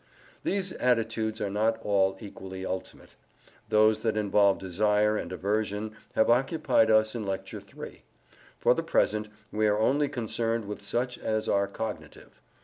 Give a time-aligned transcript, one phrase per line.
[0.43, 3.15] These attitudes are not all equally ultimate.
[3.69, 8.01] Those that involve desire and aversion have occupied us in Lecture III.
[8.57, 12.41] For the present, we are only concerned with such as are cognitive.